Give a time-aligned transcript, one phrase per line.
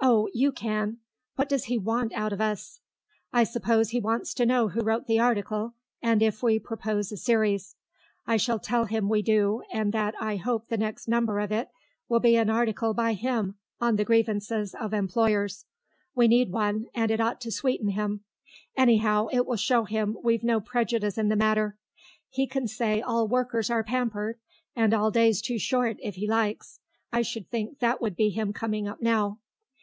[0.00, 0.98] "Oh, you can.
[1.34, 2.80] What does he want out of us?"
[3.32, 7.16] "I suppose he wants to know who wrote the article, and if we purpose a
[7.16, 7.74] series.
[8.24, 11.68] I shall tell him we do, and that I hope the next number of it
[12.08, 15.64] will be an article by him on the Grievances of Employers.
[16.14, 18.22] We need one, and it ought to sweeten him.
[18.76, 21.76] Anyhow it will show him we've no prejudice in the matter.
[22.28, 24.38] He can say all workers are pampered
[24.76, 26.78] and all days too short, if he likes.
[27.12, 29.40] I should think that would be him coming up now."